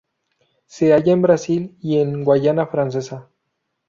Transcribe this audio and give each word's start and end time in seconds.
Se 0.65 0.93
halla 0.95 1.11
en 1.13 1.21
Brasil 1.21 1.77
y 1.79 1.99
en 1.99 2.23
Guyana 2.23 2.65
Francesa. 2.65 3.29